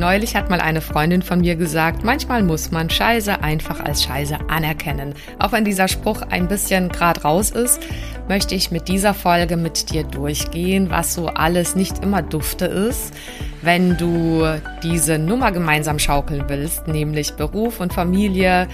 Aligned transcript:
neulich 0.00 0.34
hat 0.34 0.50
mal 0.50 0.60
eine 0.60 0.80
Freundin 0.80 1.22
von 1.22 1.40
mir 1.40 1.54
gesagt, 1.54 2.02
manchmal 2.02 2.42
muss 2.42 2.72
man 2.72 2.90
Scheiße 2.90 3.42
einfach 3.42 3.78
als 3.78 4.02
Scheiße 4.02 4.38
anerkennen. 4.48 5.14
Auch 5.38 5.52
wenn 5.52 5.64
dieser 5.64 5.86
Spruch 5.86 6.22
ein 6.22 6.48
bisschen 6.48 6.88
grad 6.88 7.24
raus 7.24 7.50
ist, 7.50 7.80
möchte 8.28 8.54
ich 8.54 8.70
mit 8.70 8.88
dieser 8.88 9.14
Folge 9.14 9.56
mit 9.56 9.92
dir 9.92 10.02
durchgehen, 10.02 10.90
was 10.90 11.14
so 11.14 11.28
alles 11.28 11.76
nicht 11.76 12.02
immer 12.02 12.22
dufte 12.22 12.64
ist, 12.64 13.14
wenn 13.62 13.96
du 13.96 14.44
diese 14.82 15.18
Nummer 15.18 15.52
gemeinsam 15.52 15.98
schaukeln 15.98 16.44
willst, 16.48 16.88
nämlich 16.88 17.34
Beruf 17.34 17.78
und 17.78 17.92
Familie 17.92 18.66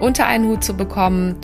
unter 0.00 0.26
einen 0.26 0.46
Hut 0.46 0.64
zu 0.64 0.76
bekommen 0.76 1.36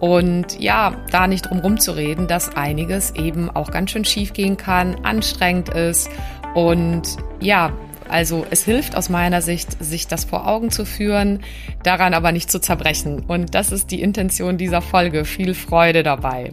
und 0.00 0.58
ja, 0.60 0.92
da 1.10 1.26
nicht 1.26 1.50
drum 1.50 1.58
rumzureden, 1.58 2.28
dass 2.28 2.56
einiges 2.56 3.10
eben 3.16 3.50
auch 3.50 3.70
ganz 3.70 3.90
schön 3.90 4.04
schief 4.04 4.32
gehen 4.32 4.56
kann, 4.56 5.04
anstrengend 5.04 5.70
ist 5.70 6.08
und 6.54 7.02
ja, 7.40 7.72
also 8.08 8.46
es 8.50 8.64
hilft 8.64 8.96
aus 8.96 9.08
meiner 9.08 9.42
Sicht, 9.42 9.82
sich 9.82 10.06
das 10.06 10.24
vor 10.24 10.46
Augen 10.46 10.70
zu 10.70 10.84
führen, 10.84 11.40
daran 11.82 12.14
aber 12.14 12.32
nicht 12.32 12.50
zu 12.50 12.60
zerbrechen. 12.60 13.24
Und 13.26 13.54
das 13.54 13.72
ist 13.72 13.90
die 13.90 14.02
Intention 14.02 14.58
dieser 14.58 14.82
Folge. 14.82 15.24
Viel 15.24 15.54
Freude 15.54 16.02
dabei. 16.02 16.52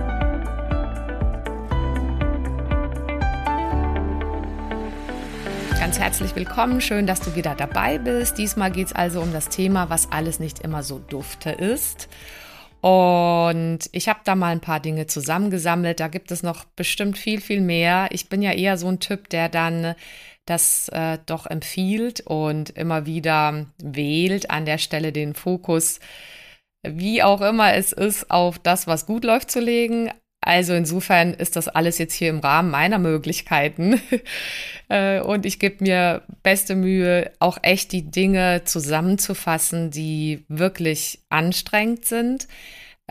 Herzlich 6.11 6.35
willkommen. 6.35 6.81
Schön, 6.81 7.07
dass 7.07 7.21
du 7.21 7.37
wieder 7.37 7.55
dabei 7.55 7.97
bist. 7.97 8.37
Diesmal 8.37 8.69
geht 8.69 8.87
es 8.87 8.93
also 8.93 9.21
um 9.21 9.31
das 9.31 9.47
Thema, 9.47 9.89
was 9.89 10.11
alles 10.11 10.41
nicht 10.41 10.59
immer 10.59 10.83
so 10.83 10.99
dufte 10.99 11.51
ist. 11.51 12.09
Und 12.81 13.79
ich 13.93 14.09
habe 14.09 14.19
da 14.25 14.35
mal 14.35 14.51
ein 14.51 14.59
paar 14.59 14.81
Dinge 14.81 15.07
zusammengesammelt. 15.07 16.01
Da 16.01 16.09
gibt 16.09 16.29
es 16.31 16.43
noch 16.43 16.65
bestimmt 16.65 17.17
viel, 17.17 17.39
viel 17.39 17.61
mehr. 17.61 18.09
Ich 18.11 18.27
bin 18.27 18.41
ja 18.41 18.51
eher 18.51 18.77
so 18.77 18.89
ein 18.89 18.99
Typ, 18.99 19.29
der 19.29 19.47
dann 19.47 19.95
das 20.45 20.89
äh, 20.89 21.17
doch 21.27 21.45
empfiehlt 21.45 22.19
und 22.19 22.71
immer 22.71 23.05
wieder 23.05 23.67
wählt, 23.81 24.49
an 24.49 24.65
der 24.65 24.79
Stelle 24.79 25.13
den 25.13 25.33
Fokus, 25.33 26.01
wie 26.85 27.23
auch 27.23 27.39
immer 27.39 27.73
es 27.75 27.93
ist, 27.93 28.29
auf 28.29 28.59
das, 28.59 28.85
was 28.85 29.05
gut 29.05 29.23
läuft, 29.23 29.49
zu 29.49 29.61
legen. 29.61 30.11
Also 30.41 30.73
insofern 30.73 31.35
ist 31.35 31.55
das 31.55 31.67
alles 31.67 31.99
jetzt 31.99 32.15
hier 32.15 32.29
im 32.29 32.39
Rahmen 32.39 32.71
meiner 32.71 32.99
Möglichkeiten. 32.99 34.01
Äh, 34.89 35.21
und 35.21 35.45
ich 35.45 35.57
gebe 35.59 35.85
mir 35.85 36.21
beste 36.43 36.75
Mühe, 36.75 37.31
auch 37.39 37.57
echt 37.61 37.93
die 37.93 38.11
Dinge 38.11 38.63
zusammenzufassen, 38.65 39.89
die 39.89 40.43
wirklich 40.49 41.19
anstrengend 41.29 42.03
sind. 42.03 42.49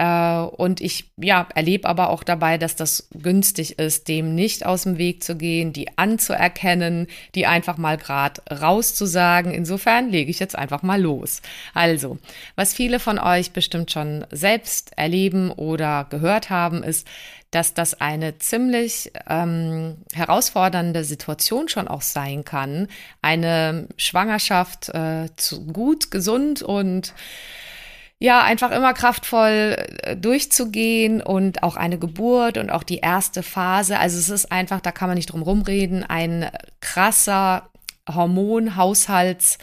Äh, 0.00 0.40
und 0.56 0.80
ich 0.80 1.10
ja, 1.18 1.46
erlebe 1.54 1.86
aber 1.86 2.08
auch 2.08 2.24
dabei, 2.24 2.56
dass 2.56 2.74
das 2.74 3.08
günstig 3.12 3.78
ist, 3.78 4.08
dem 4.08 4.34
nicht 4.34 4.64
aus 4.64 4.84
dem 4.84 4.96
Weg 4.96 5.22
zu 5.22 5.36
gehen, 5.36 5.74
die 5.74 5.98
anzuerkennen, 5.98 7.06
die 7.34 7.46
einfach 7.46 7.76
mal 7.76 7.98
gerade 7.98 8.40
rauszusagen. 8.50 9.52
Insofern 9.52 10.08
lege 10.08 10.30
ich 10.30 10.38
jetzt 10.38 10.56
einfach 10.56 10.82
mal 10.82 10.98
los. 10.98 11.42
Also, 11.74 12.16
was 12.56 12.72
viele 12.72 12.98
von 12.98 13.18
euch 13.18 13.50
bestimmt 13.50 13.90
schon 13.90 14.24
selbst 14.30 14.96
erleben 14.96 15.50
oder 15.50 16.06
gehört 16.08 16.48
haben, 16.48 16.82
ist, 16.82 17.06
dass 17.50 17.74
das 17.74 18.00
eine 18.00 18.38
ziemlich 18.38 19.12
ähm, 19.28 19.98
herausfordernde 20.14 21.04
Situation 21.04 21.68
schon 21.68 21.88
auch 21.88 22.02
sein 22.02 22.44
kann, 22.46 22.88
eine 23.20 23.86
Schwangerschaft 23.98 24.88
äh, 24.94 25.28
zu 25.36 25.66
gut, 25.66 26.10
gesund 26.10 26.62
und 26.62 27.12
ja, 28.22 28.42
einfach 28.42 28.70
immer 28.70 28.92
kraftvoll 28.92 29.76
äh, 30.02 30.14
durchzugehen 30.14 31.22
und 31.22 31.62
auch 31.62 31.76
eine 31.76 31.98
Geburt 31.98 32.58
und 32.58 32.70
auch 32.70 32.82
die 32.82 32.98
erste 32.98 33.42
Phase. 33.42 33.98
Also 33.98 34.18
es 34.18 34.28
ist 34.28 34.52
einfach, 34.52 34.80
da 34.80 34.92
kann 34.92 35.08
man 35.08 35.16
nicht 35.16 35.32
drum 35.32 35.42
rumreden, 35.42 36.04
ein 36.04 36.50
krasser 36.80 37.70
Hormonhaushalts 38.08 39.56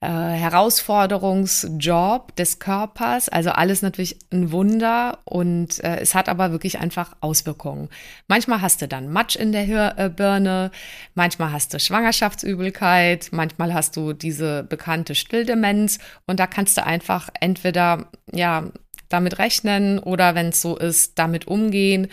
äh, 0.00 0.08
Herausforderungsjob 0.08 2.34
des 2.34 2.58
Körpers. 2.58 3.28
Also 3.28 3.50
alles 3.50 3.82
natürlich 3.82 4.18
ein 4.32 4.50
Wunder 4.50 5.18
und 5.24 5.84
äh, 5.84 5.98
es 5.98 6.14
hat 6.14 6.30
aber 6.30 6.52
wirklich 6.52 6.78
einfach 6.78 7.14
Auswirkungen. 7.20 7.90
Manchmal 8.26 8.62
hast 8.62 8.80
du 8.80 8.88
dann 8.88 9.12
Matsch 9.12 9.36
in 9.36 9.52
der 9.52 9.66
Hör 9.66 9.98
äh, 9.98 10.08
Birne, 10.08 10.70
manchmal 11.14 11.52
hast 11.52 11.74
du 11.74 11.78
Schwangerschaftsübelkeit, 11.78 13.28
manchmal 13.32 13.74
hast 13.74 13.94
du 13.96 14.14
diese 14.14 14.62
bekannte 14.62 15.14
Stilldemenz 15.14 15.98
und 16.26 16.40
da 16.40 16.46
kannst 16.46 16.78
du 16.78 16.86
einfach 16.86 17.28
entweder 17.38 18.08
ja 18.32 18.70
damit 19.10 19.38
rechnen 19.38 19.98
oder 19.98 20.34
wenn 20.34 20.48
es 20.48 20.62
so 20.62 20.78
ist, 20.78 21.18
damit 21.18 21.46
umgehen 21.46 22.08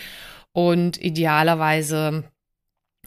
und 0.52 1.00
idealerweise 1.00 2.24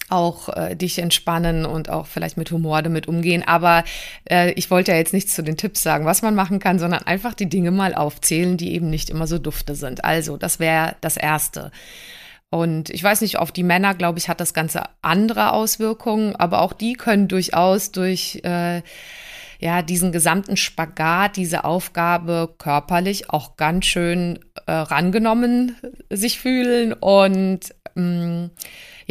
auch 0.10 0.50
äh, 0.50 0.76
dich 0.76 1.00
entspannen 1.00 1.66
und 1.66 1.90
auch 1.90 2.06
vielleicht 2.06 2.38
mit 2.38 2.52
Humor 2.52 2.82
damit 2.82 3.08
umgehen. 3.08 3.44
Aber 3.46 3.84
äh, 4.30 4.52
ich 4.54 4.70
wollte 4.70 4.92
ja 4.92 4.98
jetzt 4.98 5.14
nichts 5.14 5.36
zu 5.36 5.44
den 5.44 5.58
Tipps 5.58 5.84
sagen, 5.84 6.06
was 6.06 6.22
man 6.22 6.36
machen 6.36 6.60
kann, 6.60 6.80
sondern 6.80 7.04
einfach 7.04 7.34
die 7.34 7.50
Dinge 7.50 7.72
mal 7.72 7.94
aufzählen, 7.94 8.58
die 8.58 8.74
eben 8.74 8.90
nicht 8.90 9.10
immer 9.10 9.28
so 9.28 9.38
dufte 9.40 9.76
sind. 9.76 10.04
Also, 10.04 10.38
das 10.38 10.60
wäre 10.60 10.96
das 11.02 11.18
Erste. 11.18 11.72
Und 12.50 12.90
ich 12.90 13.02
weiß 13.02 13.22
nicht, 13.22 13.40
auf 13.40 13.54
die 13.54 13.64
Männer, 13.64 13.96
glaube 13.96 14.20
ich, 14.20 14.28
hat 14.28 14.42
das 14.42 14.54
Ganze 14.54 14.84
andere 15.02 15.54
Auswirkungen, 15.54 16.36
aber 16.36 16.62
auch 16.62 16.74
die 16.74 16.94
können 16.94 17.30
durchaus 17.30 17.94
durch 17.94 18.42
äh, 18.44 18.82
ja 19.62 19.82
diesen 19.82 20.12
gesamten 20.12 20.58
Spagat, 20.58 21.38
diese 21.38 21.64
Aufgabe 21.64 22.54
körperlich 22.58 23.30
auch 23.30 23.56
ganz 23.56 23.86
schön 23.86 24.40
äh, 24.66 24.72
rangenommen 24.74 25.78
sich 26.10 26.40
fühlen 26.40 26.92
und 26.92 27.74
mh, 27.96 28.04
mm, 28.04 28.52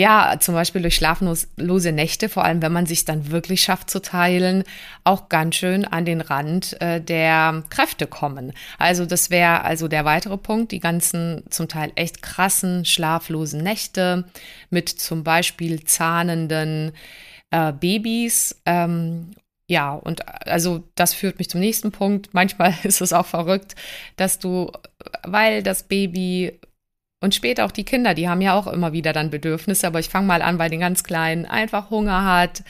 ja, 0.01 0.37
zum 0.41 0.55
Beispiel 0.55 0.81
durch 0.81 0.97
schlaflose 0.97 1.93
Nächte, 1.93 2.31
vor 2.31 2.43
allem 2.43 2.63
wenn 2.63 2.73
man 2.73 2.87
sich 2.87 3.05
dann 3.05 3.31
wirklich 3.31 3.61
schafft 3.61 3.91
zu 3.91 4.01
teilen, 4.01 4.65
auch 5.05 5.29
ganz 5.29 5.57
schön 5.57 5.85
an 5.85 6.07
den 6.07 6.23
Rand 6.23 6.81
äh, 6.81 7.03
der 7.03 7.65
Kräfte 7.69 8.07
kommen. 8.07 8.55
Also 8.79 9.05
das 9.05 9.29
wäre 9.29 9.63
also 9.63 9.89
der 9.89 10.07
weitere 10.07 10.39
Punkt, 10.39 10.73
die 10.73 10.81
ganzen 10.81 11.43
zum 11.51 11.69
Teil 11.69 11.93
echt 11.97 12.23
krassen 12.23 12.87
schlaflosen 12.87 13.63
Nächte 13.63 14.25
mit 14.71 14.89
zum 14.89 15.23
Beispiel 15.23 15.85
zahnenden 15.85 16.93
äh, 17.51 17.71
Babys 17.75 18.59
ähm, 18.65 19.33
ja, 19.67 19.93
und 19.93 20.27
also 20.49 20.83
das 20.95 21.13
führt 21.13 21.39
mich 21.39 21.49
zum 21.49 21.61
nächsten 21.61 21.93
Punkt. 21.93 22.33
Manchmal 22.33 22.75
ist 22.85 23.03
es 23.03 23.13
auch 23.13 23.27
verrückt, 23.27 23.77
dass 24.17 24.39
du, 24.39 24.73
weil 25.25 25.63
das 25.63 25.83
Baby 25.83 26.59
und 27.21 27.35
später 27.35 27.65
auch 27.65 27.71
die 27.71 27.85
Kinder, 27.85 28.15
die 28.15 28.29
haben 28.29 28.41
ja 28.41 28.55
auch 28.55 28.67
immer 28.67 28.93
wieder 28.93 29.13
dann 29.13 29.31
Bedürfnisse, 29.31 29.87
aber 29.87 30.01
ich 30.01 30.09
fange 30.09 30.27
mal 30.27 30.43
an 30.43 30.59
bei 30.59 30.69
den 30.69 30.81
ganz 30.81 31.05
Kleinen, 31.05 31.45
einfach 31.45 31.91
Hunger 31.91 32.25
hat, 32.25 32.63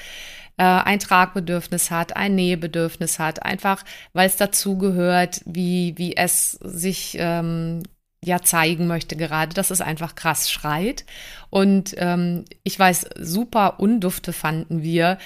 äh, 0.56 0.64
ein 0.64 0.99
Tragbedürfnis 0.99 1.91
hat, 1.91 2.17
ein 2.17 2.35
Nähebedürfnis 2.35 3.19
hat, 3.19 3.44
einfach 3.44 3.85
weil 4.12 4.26
es 4.29 4.37
dazugehört, 4.37 5.41
wie, 5.47 5.94
wie 5.97 6.17
es 6.17 6.52
sich 6.52 7.17
ähm, 7.19 7.82
ja 8.23 8.43
zeigen 8.43 8.87
möchte 8.87 9.17
gerade, 9.17 9.55
dass 9.55 9.70
es 9.70 9.81
einfach 9.81 10.14
krass 10.14 10.50
schreit. 10.50 11.06
Und 11.49 11.94
ähm, 11.96 12.44
ich 12.64 12.79
weiß, 12.79 13.08
super 13.19 13.81
Undufte 13.81 14.32
fanden 14.32 14.82
wir, 14.82 15.19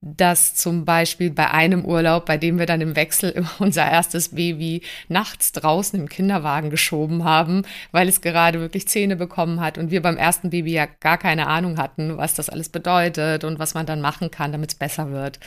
dass 0.00 0.54
zum 0.54 0.84
Beispiel 0.84 1.30
bei 1.30 1.50
einem 1.50 1.84
Urlaub, 1.84 2.26
bei 2.26 2.36
dem 2.36 2.58
wir 2.58 2.66
dann 2.66 2.80
im 2.80 2.94
Wechsel 2.94 3.30
immer 3.30 3.50
unser 3.58 3.84
erstes 3.84 4.30
Baby 4.30 4.82
nachts 5.08 5.50
draußen 5.52 5.98
im 5.98 6.08
Kinderwagen 6.08 6.70
geschoben 6.70 7.24
haben, 7.24 7.62
weil 7.90 8.08
es 8.08 8.20
gerade 8.20 8.60
wirklich 8.60 8.86
Zähne 8.86 9.16
bekommen 9.16 9.60
hat 9.60 9.76
und 9.76 9.90
wir 9.90 10.00
beim 10.00 10.16
ersten 10.16 10.50
Baby 10.50 10.72
ja 10.72 10.86
gar 10.86 11.18
keine 11.18 11.48
Ahnung 11.48 11.78
hatten, 11.78 12.16
was 12.16 12.34
das 12.34 12.48
alles 12.48 12.68
bedeutet 12.68 13.42
und 13.42 13.58
was 13.58 13.74
man 13.74 13.86
dann 13.86 14.00
machen 14.00 14.30
kann, 14.30 14.52
damit 14.52 14.70
es 14.70 14.78
besser 14.78 15.10
wird. 15.10 15.40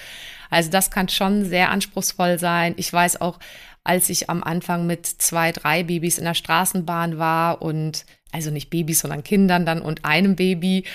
Also 0.49 0.69
das 0.69 0.91
kann 0.91 1.07
schon 1.07 1.45
sehr 1.45 1.69
anspruchsvoll 1.69 2.37
sein. 2.37 2.73
Ich 2.75 2.91
weiß 2.91 3.21
auch, 3.21 3.39
als 3.85 4.09
ich 4.09 4.29
am 4.29 4.43
Anfang 4.43 4.85
mit 4.85 5.05
zwei, 5.05 5.53
drei 5.53 5.83
Babys 5.83 6.17
in 6.17 6.25
der 6.25 6.33
Straßenbahn 6.33 7.17
war 7.17 7.61
und 7.61 8.05
also 8.33 8.51
nicht 8.51 8.69
Babys, 8.69 8.99
sondern 8.99 9.23
Kindern 9.23 9.65
dann 9.65 9.81
und 9.81 10.05
einem 10.05 10.35
Baby 10.35 10.85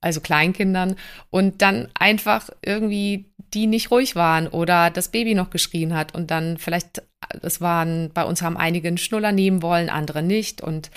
also 0.00 0.20
Kleinkindern, 0.20 0.96
und 1.30 1.62
dann 1.62 1.88
einfach 1.94 2.50
irgendwie 2.62 3.26
die 3.54 3.66
nicht 3.66 3.90
ruhig 3.90 4.16
waren 4.16 4.46
oder 4.46 4.90
das 4.90 5.08
Baby 5.08 5.34
noch 5.34 5.50
geschrien 5.50 5.94
hat 5.94 6.14
und 6.14 6.30
dann 6.30 6.56
vielleicht, 6.56 7.02
es 7.42 7.60
waren, 7.60 8.10
bei 8.14 8.24
uns 8.24 8.42
haben 8.42 8.56
einige 8.56 8.88
einen 8.88 8.98
Schnuller 8.98 9.32
nehmen 9.32 9.62
wollen, 9.62 9.90
andere 9.90 10.22
nicht 10.22 10.60
und 10.62 10.90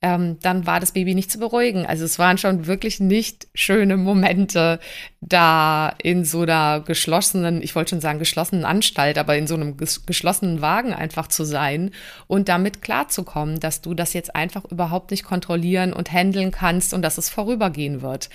ähm, 0.00 0.38
dann 0.40 0.64
war 0.66 0.78
das 0.78 0.92
Baby 0.92 1.14
nicht 1.14 1.30
zu 1.30 1.38
beruhigen. 1.38 1.84
Also 1.84 2.04
es 2.04 2.18
waren 2.18 2.38
schon 2.38 2.66
wirklich 2.66 3.00
nicht 3.00 3.48
schöne 3.54 3.96
Momente 3.96 4.78
da 5.20 5.92
in 6.00 6.24
so 6.24 6.42
einer 6.42 6.80
geschlossenen, 6.80 7.62
ich 7.62 7.74
wollte 7.74 7.90
schon 7.90 8.00
sagen 8.00 8.20
geschlossenen 8.20 8.64
Anstalt, 8.64 9.18
aber 9.18 9.36
in 9.36 9.48
so 9.48 9.56
einem 9.56 9.76
ges 9.76 10.06
geschlossenen 10.06 10.60
Wagen 10.60 10.92
einfach 10.94 11.26
zu 11.26 11.44
sein 11.44 11.90
und 12.28 12.48
damit 12.48 12.80
klarzukommen, 12.80 13.58
dass 13.58 13.80
du 13.80 13.94
das 13.94 14.12
jetzt 14.12 14.36
einfach 14.36 14.64
überhaupt 14.66 15.10
nicht 15.10 15.24
kontrollieren 15.24 15.92
und 15.92 16.12
handeln 16.12 16.52
kannst 16.52 16.94
und 16.94 17.02
dass 17.02 17.18
es 17.18 17.28
vorübergehen 17.28 18.00
wird 18.00 18.28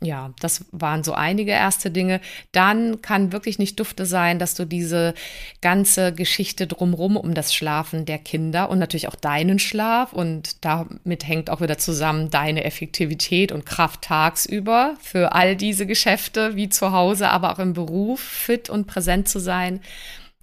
ja, 0.00 0.32
das 0.40 0.64
waren 0.70 1.02
so 1.02 1.12
einige 1.12 1.50
erste 1.50 1.90
Dinge. 1.90 2.20
Dann 2.52 3.02
kann 3.02 3.32
wirklich 3.32 3.58
nicht 3.58 3.80
Dufte 3.80 4.06
sein, 4.06 4.38
dass 4.38 4.54
du 4.54 4.64
diese 4.64 5.12
ganze 5.60 6.12
Geschichte 6.12 6.68
drumrum 6.68 7.16
um 7.16 7.34
das 7.34 7.52
Schlafen 7.52 8.04
der 8.04 8.18
Kinder 8.18 8.70
und 8.70 8.78
natürlich 8.78 9.08
auch 9.08 9.16
deinen 9.16 9.58
Schlaf 9.58 10.12
und 10.12 10.64
damit 10.64 11.26
hängt 11.26 11.50
auch 11.50 11.60
wieder 11.60 11.78
zusammen 11.78 12.30
deine 12.30 12.62
Effektivität 12.64 13.50
und 13.50 13.66
Kraft 13.66 14.02
tagsüber 14.02 14.94
für 15.00 15.32
all 15.32 15.56
diese 15.56 15.84
Geschäfte 15.84 16.54
wie 16.54 16.68
zu 16.68 16.92
Hause, 16.92 17.30
aber 17.30 17.52
auch 17.52 17.58
im 17.58 17.72
Beruf 17.72 18.20
fit 18.20 18.70
und 18.70 18.86
präsent 18.86 19.28
zu 19.28 19.40
sein. 19.40 19.80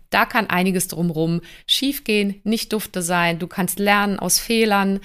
Da 0.09 0.25
kann 0.25 0.49
einiges 0.49 0.89
drumrum 0.89 1.41
schiefgehen, 1.65 2.41
nicht 2.43 2.73
Dufte 2.73 3.01
sein. 3.01 3.39
Du 3.39 3.47
kannst 3.47 3.79
lernen 3.79 4.19
aus 4.19 4.39
Fehlern. 4.39 4.99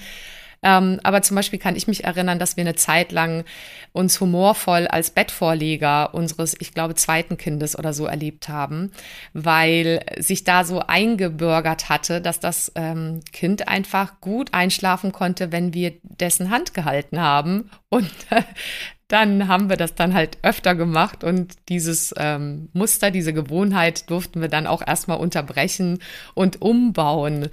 Ähm, 0.63 0.99
aber 1.03 1.21
zum 1.23 1.35
Beispiel 1.35 1.57
kann 1.57 1.75
ich 1.75 1.87
mich 1.87 2.03
erinnern, 2.03 2.37
dass 2.37 2.55
wir 2.55 2.61
eine 2.61 2.75
Zeit 2.75 3.11
lang 3.11 3.45
uns 3.93 4.19
humorvoll 4.21 4.87
als 4.87 5.09
Bettvorleger 5.09 6.13
unseres, 6.13 6.55
ich 6.59 6.73
glaube, 6.73 6.95
zweiten 6.95 7.37
Kindes 7.37 7.77
oder 7.77 7.93
so 7.93 8.05
erlebt 8.05 8.47
haben, 8.47 8.91
weil 9.33 10.05
sich 10.19 10.43
da 10.43 10.63
so 10.63 10.79
eingebürgert 10.79 11.89
hatte, 11.89 12.21
dass 12.21 12.39
das 12.39 12.71
ähm, 12.75 13.21
Kind 13.33 13.67
einfach 13.67 14.21
gut 14.21 14.53
einschlafen 14.53 15.11
konnte, 15.11 15.51
wenn 15.51 15.73
wir 15.73 15.93
dessen 16.03 16.51
Hand 16.51 16.73
gehalten 16.73 17.19
haben. 17.19 17.71
Und 17.89 18.11
dann 19.07 19.47
haben 19.47 19.69
wir 19.69 19.77
das 19.77 19.95
dann 19.95 20.13
halt 20.13 20.37
öfter 20.41 20.75
gemacht 20.75 21.23
und 21.23 21.55
dieses 21.69 22.13
ähm, 22.17 22.69
Muster, 22.71 23.11
diese 23.11 23.33
Gewohnheit 23.33 24.09
durften 24.09 24.39
wir 24.39 24.47
dann 24.47 24.67
auch 24.67 24.85
erstmal 24.85 25.17
unterbrechen 25.17 25.99
und 26.33 26.61
umbauen. 26.61 27.49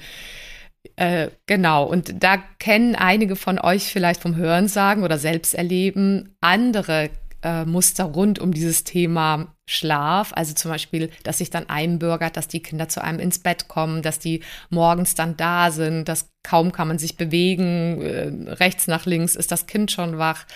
Äh, 0.96 1.28
genau, 1.46 1.84
und 1.84 2.22
da 2.22 2.38
kennen 2.58 2.94
einige 2.94 3.36
von 3.36 3.58
euch 3.58 3.84
vielleicht 3.84 4.20
vom 4.20 4.36
Hörensagen 4.36 5.04
oder 5.04 5.18
Selbsterleben 5.18 6.36
andere 6.40 7.10
äh, 7.42 7.64
Muster 7.64 8.04
rund 8.04 8.38
um 8.38 8.52
dieses 8.52 8.84
Thema 8.84 9.54
Schlaf. 9.66 10.32
Also 10.34 10.54
zum 10.54 10.70
Beispiel, 10.70 11.10
dass 11.22 11.38
sich 11.38 11.50
dann 11.50 11.68
einbürgert, 11.68 12.36
dass 12.36 12.48
die 12.48 12.62
Kinder 12.62 12.88
zu 12.88 13.02
einem 13.02 13.20
ins 13.20 13.38
Bett 13.38 13.68
kommen, 13.68 14.02
dass 14.02 14.18
die 14.18 14.42
morgens 14.70 15.14
dann 15.14 15.36
da 15.36 15.70
sind, 15.70 16.08
dass 16.08 16.30
kaum 16.42 16.72
kann 16.72 16.88
man 16.88 16.98
sich 16.98 17.16
bewegen, 17.16 18.00
äh, 18.00 18.52
rechts 18.54 18.86
nach 18.86 19.06
links 19.06 19.36
ist 19.36 19.52
das 19.52 19.66
Kind 19.66 19.90
schon 19.90 20.18
wach. 20.18 20.46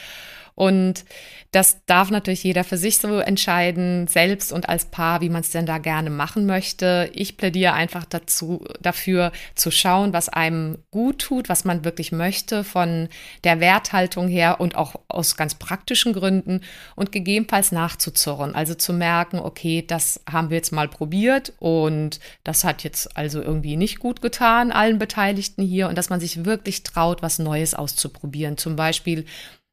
Und 0.54 1.04
das 1.50 1.84
darf 1.86 2.10
natürlich 2.10 2.44
jeder 2.44 2.64
für 2.64 2.76
sich 2.78 2.98
so 2.98 3.18
entscheiden, 3.18 4.06
selbst 4.06 4.52
und 4.52 4.68
als 4.68 4.86
Paar, 4.86 5.20
wie 5.20 5.28
man 5.28 5.42
es 5.42 5.50
denn 5.50 5.66
da 5.66 5.78
gerne 5.78 6.08
machen 6.08 6.46
möchte. 6.46 7.10
Ich 7.14 7.36
plädiere 7.36 7.74
einfach 7.74 8.04
dazu, 8.04 8.64
dafür 8.80 9.32
zu 9.54 9.70
schauen, 9.70 10.12
was 10.12 10.28
einem 10.28 10.78
gut 10.90 11.18
tut, 11.20 11.48
was 11.48 11.64
man 11.64 11.84
wirklich 11.84 12.10
möchte 12.10 12.64
von 12.64 13.08
der 13.44 13.60
Werthaltung 13.60 14.28
her 14.28 14.60
und 14.60 14.76
auch 14.76 14.96
aus 15.08 15.36
ganz 15.36 15.54
praktischen 15.54 16.12
Gründen 16.14 16.62
und 16.96 17.12
gegebenenfalls 17.12 17.72
nachzuzurren. 17.72 18.54
Also 18.54 18.74
zu 18.74 18.92
merken, 18.92 19.38
okay, 19.38 19.84
das 19.86 20.20
haben 20.30 20.50
wir 20.50 20.56
jetzt 20.56 20.72
mal 20.72 20.88
probiert 20.88 21.52
und 21.58 22.20
das 22.44 22.64
hat 22.64 22.82
jetzt 22.82 23.16
also 23.16 23.42
irgendwie 23.42 23.76
nicht 23.76 23.98
gut 23.98 24.22
getan, 24.22 24.72
allen 24.72 24.98
Beteiligten 24.98 25.62
hier 25.62 25.88
und 25.88 25.98
dass 25.98 26.10
man 26.10 26.20
sich 26.20 26.44
wirklich 26.44 26.82
traut, 26.82 27.22
was 27.22 27.38
Neues 27.38 27.74
auszuprobieren. 27.74 28.56
Zum 28.56 28.76
Beispiel 28.76 29.26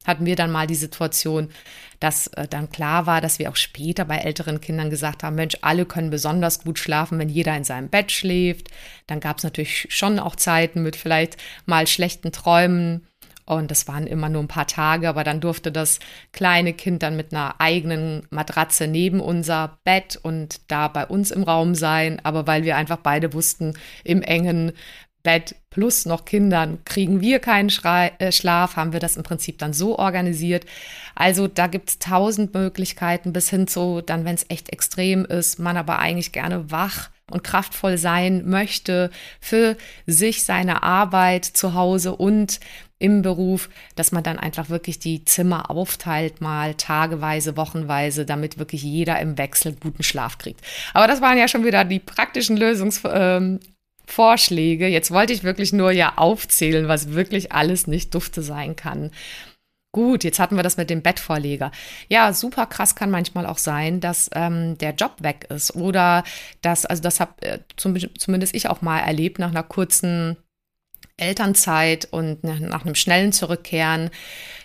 hatten 0.06 0.26
wir 0.26 0.36
dann 0.36 0.52
mal 0.52 0.68
die 0.68 0.76
Situation, 0.76 1.50
dass 2.00 2.28
äh, 2.28 2.48
dann 2.48 2.70
klar 2.70 3.06
war, 3.06 3.22
dass 3.22 3.40
wir 3.40 3.50
auch 3.50 3.56
später 3.56 4.06
bei 4.06 4.18
älteren 4.18 4.62
Kindern 4.62 4.90
gesagt 4.90 5.24
haben, 5.24 5.36
Mensch, 5.36 5.58
alle 5.62 5.86
können 5.86 6.10
besonders 6.10 6.64
gut 6.64 6.80
schlafen, 6.80 7.20
wenn 7.20 7.30
jeder 7.30 7.56
in 7.56 7.64
seinem 7.64 7.90
Bett 7.90 8.12
schläft. 8.12 8.70
Dann 9.08 9.20
gab 9.20 9.38
es 9.38 9.44
natürlich 9.44 9.88
schon 9.90 10.20
auch 10.20 10.36
Zeiten 10.36 10.84
mit 10.84 10.96
vielleicht 10.96 11.38
mal 11.66 11.88
schlechten 11.88 12.32
Träumen. 12.32 13.06
Und 13.46 13.72
das 13.72 13.88
waren 13.88 14.06
immer 14.06 14.30
nur 14.30 14.44
ein 14.44 14.48
paar 14.48 14.68
Tage, 14.68 15.10
aber 15.10 15.24
dann 15.24 15.42
durfte 15.42 15.72
das 15.72 15.98
kleine 16.32 16.72
Kind 16.72 17.02
dann 17.02 17.16
mit 17.16 17.34
einer 17.34 17.56
eigenen 17.60 18.28
Matratze 18.30 18.86
neben 18.86 19.20
unser 19.20 19.80
Bett 19.84 20.20
und 20.22 20.62
da 20.68 20.88
bei 20.88 21.08
uns 21.08 21.32
im 21.32 21.42
Raum 21.42 21.74
sein. 21.74 22.22
Aber 22.24 22.46
weil 22.46 22.64
wir 22.64 22.78
einfach 22.78 22.98
beide 22.98 23.34
wussten, 23.34 23.74
im 24.04 24.22
engen 24.22 24.74
Bett 25.24 25.56
plus 25.70 26.06
noch 26.06 26.26
Kindern 26.26 26.80
kriegen 26.86 27.22
wir 27.22 27.40
keinen 27.40 27.70
Schrei 27.70 28.14
äh, 28.20 28.32
Schlaf, 28.32 28.76
haben 28.76 28.94
wir 28.94 29.00
das 29.00 29.18
im 29.18 29.24
Prinzip 29.24 29.58
dann 29.58 29.74
so 29.74 30.00
organisiert. 30.00 30.66
Also 31.16 31.48
da 31.48 31.68
gibt 31.68 31.90
es 31.90 32.00
tausend 32.00 32.54
Möglichkeiten 32.54 33.34
bis 33.34 33.50
hin 33.50 33.68
zu, 33.68 34.02
dann 34.02 34.26
wenn 34.26 34.36
es 34.36 34.46
echt 34.50 34.70
extrem 34.70 35.26
ist, 35.26 35.60
man 35.60 35.78
aber 35.78 36.00
eigentlich 36.00 36.32
gerne 36.32 36.72
wach 36.72 37.10
und 37.30 37.44
kraftvoll 37.44 37.98
sein 37.98 38.50
möchte 38.50 39.12
für 39.40 39.76
sich, 40.08 40.44
seine 40.44 40.84
Arbeit 40.84 41.46
zu 41.46 41.74
Hause 41.74 42.16
und 42.16 42.60
im 43.00 43.22
Beruf, 43.22 43.70
dass 43.96 44.12
man 44.12 44.24
dann 44.24 44.38
einfach 44.38 44.70
wirklich 44.70 45.00
die 45.00 45.24
Zimmer 45.24 45.72
aufteilt, 45.72 46.42
mal 46.42 46.74
tageweise, 46.76 47.56
wochenweise, 47.56 48.26
damit 48.26 48.60
wirklich 48.60 48.84
jeder 48.84 49.20
im 49.20 49.38
Wechsel 49.38 49.76
guten 49.80 50.04
Schlaf 50.04 50.38
kriegt. 50.38 50.62
Aber 50.94 51.08
das 51.08 51.22
waren 51.22 51.38
ja 51.38 51.48
schon 51.48 51.66
wieder 51.66 51.86
die 51.86 52.00
praktischen 52.00 52.58
Lösungs 52.58 53.02
ähm, 53.06 53.60
Vorschläge. 54.10 54.88
Jetzt 54.88 55.12
wollte 55.12 55.34
ich 55.34 55.44
wirklich 55.44 55.72
nur 55.74 55.92
ja 55.92 56.14
aufzählen, 56.18 56.88
was 56.88 57.14
wirklich 57.14 57.52
alles 57.52 57.88
nicht 57.88 58.14
Dufte 58.14 58.42
sein 58.42 58.76
kann. 58.76 59.12
Gut, 59.92 60.24
jetzt 60.24 60.40
hatten 60.40 60.56
wir 60.56 60.64
das 60.64 60.78
mit 60.78 60.90
dem 60.92 61.02
Bettvorleger. 61.02 61.72
Ja, 62.10 62.32
super 62.34 62.68
krass 62.68 62.96
kann 62.96 63.10
manchmal 63.10 63.48
auch 63.48 63.58
sein, 63.58 64.00
dass 64.00 64.30
ähm, 64.34 64.78
der 64.78 64.94
Job 64.94 65.16
weg 65.20 65.48
ist 65.50 65.76
oder 65.76 66.24
dass, 66.62 66.86
also 66.86 67.02
das 67.02 67.20
habe 67.20 67.42
äh, 67.42 67.60
zum, 67.76 67.96
zumindest 68.16 68.54
ich 68.56 68.70
auch 68.70 68.82
mal 68.82 69.00
erlebt 69.00 69.40
nach 69.40 69.50
einer 69.50 69.64
kurzen 69.64 70.38
Elternzeit 71.20 72.08
und 72.12 72.44
nach 72.44 72.86
einem 72.86 72.96
schnellen 72.96 73.32
Zurückkehren, 73.32 74.10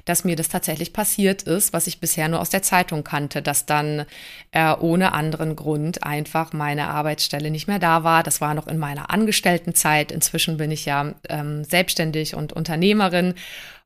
dass 0.05 0.25
mir 0.25 0.37
das 0.37 0.49
tatsächlich 0.49 0.93
passiert 0.93 1.43
ist, 1.43 1.73
was 1.73 1.87
ich 1.87 2.01
bisher 2.01 2.29
nur 2.29 2.41
aus 2.41 2.51
der 2.51 2.63
Zeitung 2.63 3.05
kannte, 3.05 3.41
dass 3.43 3.67
dann 3.67 4.05
äh, 4.53 4.75
ohne 4.75 5.13
anderen 5.13 5.57
Grund 5.57 6.05
einfach 6.05 6.53
meine 6.53 6.89
Arbeitsstelle 6.89 7.51
nicht 7.51 7.69
mehr 7.69 7.79
da 7.79 8.05
war. 8.05 8.23
Das 8.23 8.41
war 8.41 8.55
noch 8.55 8.67
in 8.67 8.79
meiner 8.79 9.11
Angestelltenzeit. 9.11 10.13
Inzwischen 10.13 10.59
bin 10.59 10.71
ich 10.71 10.85
ja 10.85 11.15
ähm, 11.29 11.65
selbstständig 11.65 12.35
und 12.35 12.53
Unternehmerin. 12.53 13.35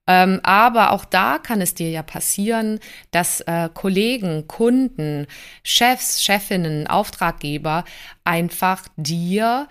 Ähm, 0.09 0.41
aber 0.43 0.93
auch 0.93 1.05
da 1.05 1.39
kann 1.39 1.61
es 1.61 1.75
dir 1.75 1.91
ja 1.91 2.03
passieren, 2.03 2.81
dass 3.11 3.43
äh, 3.43 3.69
Kollegen, 3.73 4.49
Kunden, 4.49 5.27
Chefs, 5.63 6.25
Chefinnen, 6.25 6.87
Auftraggeber 6.87 7.85
einfach 8.25 8.85
dir 8.97 9.69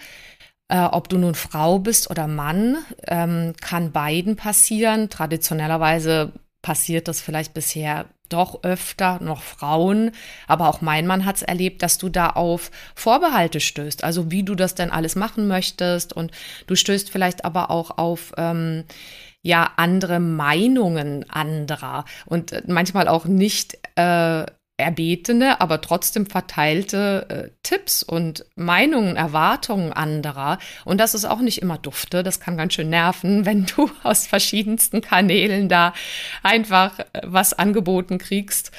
äh, 0.69 0.79
ob 0.79 1.09
du 1.09 1.17
nun 1.17 1.35
Frau 1.35 1.79
bist 1.79 2.09
oder 2.09 2.27
Mann, 2.27 2.77
ähm, 3.07 3.53
kann 3.61 3.91
beiden 3.91 4.35
passieren. 4.35 5.09
Traditionellerweise 5.09 6.33
passiert 6.61 7.07
das 7.07 7.21
vielleicht 7.21 7.53
bisher 7.53 8.05
doch 8.29 8.63
öfter 8.63 9.19
noch 9.21 9.41
Frauen, 9.41 10.11
aber 10.47 10.67
auch 10.67 10.81
mein 10.81 11.07
Mann 11.07 11.25
hat 11.25 11.37
es 11.37 11.43
erlebt, 11.43 11.81
dass 11.81 11.97
du 11.97 12.09
da 12.09 12.31
auf 12.31 12.71
Vorbehalte 12.93 13.61
stößt, 13.61 14.03
also 14.03 14.31
wie 14.31 14.43
du 14.43 14.53
das 14.55 14.75
denn 14.75 14.91
alles 14.91 15.15
machen 15.15 15.47
möchtest. 15.47 16.11
Und 16.11 16.31
du 16.67 16.75
stößt 16.75 17.09
vielleicht 17.09 17.45
aber 17.45 17.71
auch 17.71 17.97
auf 17.97 18.33
ähm, 18.37 18.83
ja 19.41 19.71
andere 19.77 20.19
Meinungen 20.19 21.29
anderer. 21.29 22.05
Und 22.25 22.51
äh, 22.51 22.63
manchmal 22.67 23.07
auch 23.07 23.25
nicht 23.25 23.77
äh, 23.95 24.45
erbetene, 24.77 25.59
aber 25.59 25.81
trotzdem 25.81 26.27
verteilte 26.27 27.25
äh, 27.29 27.49
Tipps 27.63 28.03
und 28.03 28.45
Meinungen, 28.55 29.15
Erwartungen 29.15 29.91
anderer. 29.91 30.59
Und 30.85 30.99
das 30.99 31.15
ist 31.15 31.25
auch 31.25 31.39
nicht 31.39 31.63
immer 31.63 31.79
dufte. 31.79 32.21
Das 32.21 32.39
kann 32.39 32.57
ganz 32.57 32.75
schön 32.75 32.89
nerven, 32.89 33.45
wenn 33.45 33.65
du 33.65 33.89
aus 34.03 34.27
verschiedensten 34.27 35.01
Kanälen 35.01 35.67
da 35.67 35.93
einfach 36.43 36.99
äh, 36.99 37.05
was 37.23 37.53
angeboten 37.53 38.19
kriegst, 38.19 38.71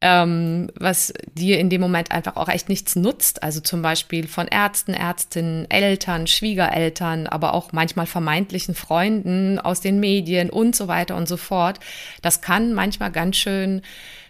ähm, 0.00 0.70
was 0.78 1.12
dir 1.32 1.58
in 1.58 1.70
dem 1.70 1.80
Moment 1.80 2.12
einfach 2.12 2.36
auch 2.36 2.50
echt 2.50 2.68
nichts 2.68 2.94
nutzt. 2.94 3.42
Also 3.42 3.60
zum 3.60 3.80
Beispiel 3.80 4.28
von 4.28 4.48
Ärzten, 4.48 4.92
Ärztinnen, 4.92 5.68
Eltern, 5.70 6.26
Schwiegereltern, 6.26 7.26
aber 7.26 7.54
auch 7.54 7.72
manchmal 7.72 8.06
vermeintlichen 8.06 8.74
Freunden 8.74 9.58
aus 9.58 9.80
den 9.80 9.98
Medien 9.98 10.50
und 10.50 10.76
so 10.76 10.88
weiter 10.88 11.16
und 11.16 11.26
so 11.26 11.38
fort. 11.38 11.80
Das 12.20 12.42
kann 12.42 12.74
manchmal 12.74 13.10
ganz 13.10 13.38
schön 13.38 13.80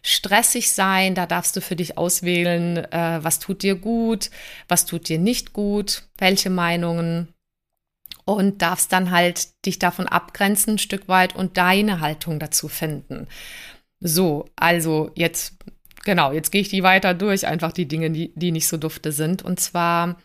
stressig 0.09 0.71
sein. 0.71 1.15
Da 1.15 1.27
darfst 1.27 1.57
du 1.57 1.61
für 1.61 1.77
dich 1.77 1.99
auswählen, 1.99 2.79
äh, 2.93 3.19
was 3.23 3.38
tut 3.38 3.62
dir 3.62 3.75
gut, 3.75 4.31
was 4.69 4.87
tut 4.87 5.09
dir 5.09 5.19
nicht 5.19 5.53
gut, 5.53 6.05
welche 6.19 6.50
Meinungen 6.50 7.29
und 8.25 8.61
darfst 8.61 8.93
dann 8.93 9.11
halt 9.11 9.49
dich 9.65 9.79
davon 9.79 10.07
abgrenzen 10.07 10.75
ein 10.75 10.79
Stück 10.79 11.09
weit 11.09 11.35
und 11.35 11.57
deine 11.57 12.00
Haltung 12.00 12.38
dazu 12.38 12.69
finden. 12.69 13.27
So, 14.00 14.47
also 14.55 15.11
jetzt, 15.15 15.55
genau, 16.05 16.33
jetzt 16.33 16.50
gehe 16.50 16.61
ich 16.61 16.69
die 16.69 16.83
weiter 16.83 17.15
durch, 17.15 17.47
einfach 17.47 17.73
die 17.73 17.88
Dinge, 17.88 18.11
die, 18.11 18.33
die 18.35 18.53
nicht 18.53 18.69
so 18.69 18.77
dufte 18.77 19.12
sind. 19.12 19.43
Und 19.43 19.61
zwar, 19.61 20.17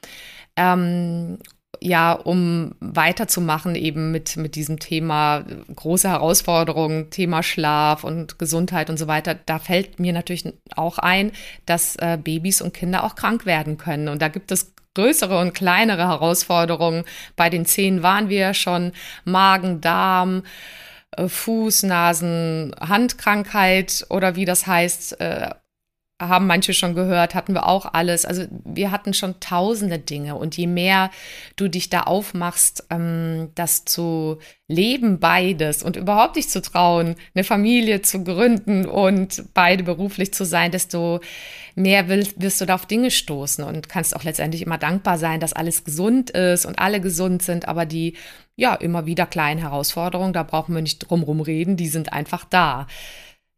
ähm, 0.58 1.40
ja, 1.86 2.14
um 2.14 2.76
weiterzumachen 2.80 3.76
eben 3.76 4.12
mit, 4.12 4.38
mit 4.38 4.56
diesem 4.56 4.80
Thema 4.80 5.44
große 5.76 6.08
Herausforderungen, 6.08 7.10
Thema 7.10 7.44
Schlaf 7.44 8.06
und 8.06 8.40
Gesundheit 8.40 8.90
und 8.90 8.98
so 8.98 9.08
weiter, 9.08 9.36
da 9.36 9.60
fällt 9.60 10.00
mir 10.00 10.14
natürlich 10.14 10.46
auch 10.78 10.98
ein, 10.98 11.34
dass 11.66 11.98
äh, 11.98 12.18
Babys 12.22 12.62
und 12.62 12.74
Kinder 12.74 13.04
auch 13.04 13.16
krank 13.16 13.46
werden 13.46 13.78
können. 13.78 14.08
Und 14.08 14.22
da 14.22 14.30
gibt 14.30 14.54
es 14.54 14.72
größere 14.94 15.38
und 15.38 15.54
kleinere 15.54 16.08
Herausforderungen. 16.08 17.04
Bei 17.36 17.50
den 17.50 17.66
Zähnen 17.66 18.02
waren 18.02 18.30
wir 18.30 18.40
ja 18.40 18.54
schon 18.54 18.94
Magen, 19.26 19.82
Darm, 19.82 20.44
äh, 21.18 21.28
Fuß, 21.28 21.84
Nasen, 21.84 22.74
Handkrankheit 22.80 24.06
oder 24.10 24.38
wie 24.38 24.46
das 24.46 24.68
heißt, 24.68 25.20
äh, 25.20 25.50
haben 26.28 26.48
manche 26.48 26.74
schon 26.74 26.96
gehört, 26.96 27.36
hatten 27.36 27.54
wir 27.54 27.68
auch 27.68 27.94
alles. 27.94 28.26
Also 28.26 28.46
wir 28.66 28.92
hatten 28.92 29.14
schon 29.14 29.40
tausende 29.40 30.00
Dinge. 30.00 30.36
Und 30.36 30.58
je 30.58 30.68
mehr 30.68 31.12
du 31.56 31.68
dich 31.68 31.90
da 31.90 32.02
aufmachst, 32.02 32.86
ähm, 32.90 33.50
das 33.56 33.86
zu 33.86 34.40
leben, 34.68 35.20
beides 35.20 35.84
und 35.84 35.96
überhaupt 35.96 36.36
dich 36.36 36.50
zu 36.50 36.62
trauen, 36.62 37.16
eine 37.36 37.44
Familie 37.44 38.02
zu 38.02 38.24
gründen 38.24 38.86
und 38.86 39.44
beide 39.54 39.84
beruflich 39.84 40.34
zu 40.34 40.46
sein, 40.46 40.72
desto 40.72 41.20
mehr 41.76 42.08
willst, 42.08 42.42
wirst 42.42 42.62
du 42.62 42.66
da 42.66 42.76
auf 42.76 42.86
Dinge 42.86 43.12
stoßen 43.12 43.64
und 43.64 43.90
kannst 43.90 44.16
auch 44.16 44.24
letztendlich 44.24 44.62
immer 44.62 44.78
dankbar 44.78 45.18
sein, 45.18 45.40
dass 45.40 45.54
alles 45.54 45.84
gesund 45.84 46.30
ist 46.32 46.66
und 46.66 46.80
alle 46.80 47.02
gesund 47.02 47.44
sind, 47.44 47.68
aber 47.68 47.86
die 47.86 48.16
ja 48.56 48.76
immer 48.76 49.06
wieder 49.06 49.26
kleinen 49.26 49.60
Herausforderungen, 49.60 50.34
da 50.34 50.44
brauchen 50.44 50.76
wir 50.76 50.82
nicht 50.82 51.00
drumherum 51.00 51.42
reden, 51.42 51.78
die 51.78 51.88
sind 51.88 52.14
einfach 52.14 52.46
da. 52.46 52.88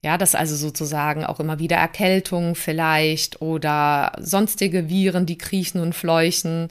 Ja, 0.05 0.19
das 0.19 0.35
also 0.35 0.55
sozusagen 0.55 1.25
auch 1.25 1.39
immer 1.39 1.57
wieder 1.57 1.77
Erkältungen 1.77 2.53
vielleicht 2.53 3.41
oder 3.41 4.11
sonstige 4.19 4.87
Viren, 4.87 5.25
die 5.25 5.39
kriechen 5.39 5.81
und 5.81 5.95
fleuchen. 5.95 6.67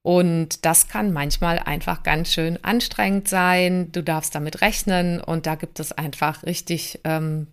Und 0.00 0.64
das 0.64 0.88
kann 0.88 1.12
manchmal 1.12 1.58
einfach 1.58 2.02
ganz 2.02 2.32
schön 2.32 2.58
anstrengend 2.64 3.28
sein. 3.28 3.92
Du 3.92 4.02
darfst 4.02 4.34
damit 4.34 4.62
rechnen 4.62 5.20
und 5.20 5.44
da 5.44 5.54
gibt 5.56 5.80
es 5.80 5.92
einfach 5.92 6.44
richtig, 6.44 6.98
ähm, 7.04 7.48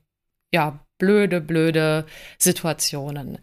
ja, 0.54 0.80
blöde, 1.00 1.42
blöde 1.42 2.06
Situationen. 2.38 3.40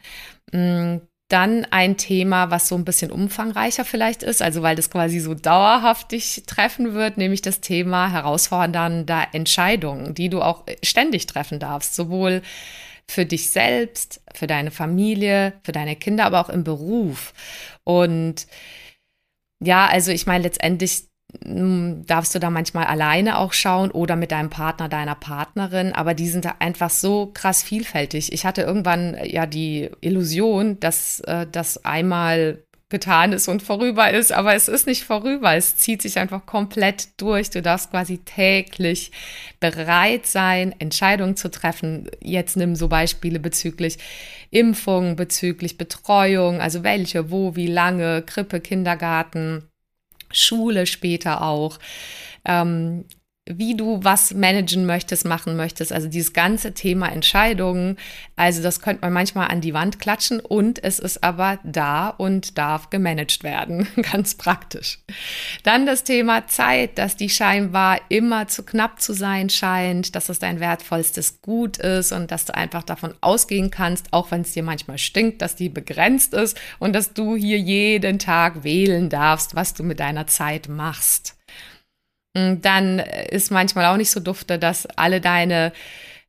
Dann 1.28 1.64
ein 1.71 1.97
Thema, 1.97 2.50
was 2.50 2.68
so 2.68 2.76
ein 2.76 2.85
bisschen 2.85 3.11
umfangreicher 3.11 3.85
vielleicht 3.85 4.23
ist, 4.23 4.42
also 4.42 4.62
weil 4.62 4.76
das 4.76 4.90
quasi 4.90 5.18
so 5.18 5.35
dauerhaft 5.35 6.12
dich 6.12 6.45
treffen 6.47 6.95
wird, 6.95 7.18
nämlich 7.18 7.42
das 7.42 7.61
Thema 7.61 8.11
herausfordernder 8.12 9.28
Entscheidungen, 9.33 10.14
die 10.14 10.28
du 10.28 10.40
auch 10.40 10.64
ständig 10.85 11.26
treffen 11.26 11.59
darfst, 11.59 11.97
sowohl 11.97 12.42
für 13.09 13.26
dich 13.26 13.50
selbst, 13.50 14.21
für 14.35 14.47
deine 14.47 14.71
Familie, 14.71 15.54
für 15.64 15.73
deine 15.73 15.97
Kinder, 15.97 16.26
aber 16.26 16.40
auch 16.40 16.49
im 16.49 16.64
Beruf. 16.64 17.35
Und 17.85 18.47
ja, 19.61 19.87
also 19.87 20.12
ich 20.12 20.26
meine, 20.26 20.45
letztendlich 20.45 21.09
darfst 21.40 22.35
du 22.35 22.38
da 22.38 22.50
manchmal 22.50 22.85
alleine 22.85 23.38
auch 23.38 23.52
schauen 23.52 23.90
oder 23.90 24.16
mit 24.16 24.33
deinem 24.33 24.50
Partner, 24.50 24.88
deiner 24.88 25.14
Partnerin, 25.14 25.93
aber 25.93 26.14
die 26.14 26.28
sind 26.28 26.45
da 26.45 26.57
einfach 26.59 26.90
so 26.90 27.31
krass 27.33 27.62
vielfältig. 27.62 28.33
Ich 28.33 28.45
hatte 28.45 28.62
irgendwann 28.62 29.14
äh, 29.14 29.33
ja 29.33 29.47
die 29.47 29.90
Illusion, 30.00 30.81
dass 30.81 31.21
äh, 31.21 31.47
das 31.50 31.85
einmal 31.85 32.62
getan 32.88 33.33
ist 33.33 33.49
und 33.49 33.64
vorüber 33.64 34.12
ist, 34.12 34.31
aber 34.33 34.55
es 34.55 34.69
ist 34.69 34.87
nicht 34.87 35.02
vorüber. 35.02 35.55
Es 35.57 35.76
zieht 35.76 36.02
sich 36.02 36.19
einfach 36.19 36.47
komplett 36.47 37.21
durch. 37.21 37.50
Du 37.50 37.61
darfst 37.61 37.90
quasi 37.90 38.19
täglich 38.19 39.11
bereit 39.59 40.26
sein, 40.26 40.73
Entscheidungen 40.78 41.37
zu 41.37 41.50
treffen. 41.50 42.09
Jetzt 42.23 42.57
nimm 42.57 42.76
so 42.76 42.87
Beispiele 42.87 43.40
bezüglich 43.40 43.99
Impfung, 44.50 45.16
bezüglich 45.16 45.78
Betreuung, 45.78 46.61
also 46.61 46.85
welche, 46.85 47.33
wo, 47.33 47.57
wie 47.57 47.66
lange, 47.66 48.23
Krippe, 48.23 48.61
Kindergarten 48.61 49.64
Schule 50.37 50.87
später 50.87 51.43
auch. 51.43 51.78
Ähm, 52.45 53.05
wie 53.49 53.76
du 53.76 54.00
was 54.03 54.35
managen 54.35 54.87
möchtest, 54.87 55.25
machen 55.25 55.57
möchtest. 55.57 55.93
Also 55.93 56.09
dieses 56.09 56.33
ganze 56.33 56.75
Thema 56.75 57.12
Entscheidungen. 57.12 57.97
Also 58.35 58.61
das 58.61 58.81
könnte 58.81 59.03
man 59.03 59.12
manchmal 59.12 59.49
an 59.49 59.61
die 59.61 59.73
Wand 59.73 60.00
klatschen 60.00 60.41
und 60.41 60.83
es 60.83 60.99
ist 60.99 61.23
aber 61.23 61.61
da 61.62 62.09
und 62.09 62.59
darf 62.59 62.91
gemanagt 62.91 63.45
werden. 63.45 63.87
Ganz 64.12 64.35
praktisch. 64.35 64.99
Dann 65.62 65.87
das 65.87 66.03
Thema 66.03 66.49
Zeit, 66.49 66.99
dass 66.99 67.17
die 67.17 67.31
scheinbar 67.31 68.00
immer 68.09 68.49
zu 68.49 68.65
knapp 68.65 69.00
zu 69.00 69.12
sein 69.12 69.49
scheint, 69.49 70.17
dass 70.17 70.29
es 70.29 70.41
dein 70.41 70.59
wertvollstes 70.59 71.41
Gut 71.41 71.76
ist 71.76 72.11
und 72.11 72.33
dass 72.33 72.47
du 72.47 72.55
einfach 72.55 72.83
davon 72.83 73.15
ausgehen 73.21 73.71
kannst, 73.71 74.12
auch 74.12 74.33
wenn 74.33 74.41
es 74.41 74.53
dir 74.53 74.65
manchmal 74.65 74.99
stinkt, 74.99 75.41
dass 75.41 75.55
die 75.55 75.69
begrenzt 75.69 76.35
ist 76.35 76.59
und 76.81 76.95
dass 76.95 77.12
du 77.12 77.37
hier 77.37 77.59
jeden 77.59 78.19
Tag 78.19 78.65
wählen 78.65 79.09
darfst, 79.09 79.55
was 79.55 79.73
du 79.73 79.85
mit 79.85 80.00
deiner 80.00 80.26
Zeit 80.26 80.69
machst. 80.69 81.37
Mm, 82.37 82.61
dann 82.61 82.99
ist 82.99 83.50
manchmal 83.50 83.87
auch 83.87 83.97
nicht 83.97 84.11
so 84.11 84.21
dufte, 84.21 84.59
dass 84.59 84.87
alle 84.87 85.21
deine 85.21 85.73